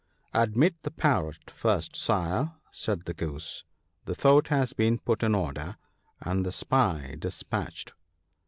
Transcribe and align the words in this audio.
"Admit 0.45 0.81
the 0.81 0.89
Parrot 0.89 1.51
first, 1.51 1.95
Sire," 1.95 2.53
said 2.71 3.01
the 3.05 3.13
Goose;" 3.13 3.65
the 4.07 4.15
fort 4.15 4.47
has 4.47 4.73
been 4.73 4.97
put 4.97 5.21
in 5.21 5.35
order 5.35 5.77
and 6.19 6.43
the 6.43 6.51
spy 6.51 7.15
despatched." 7.19 7.93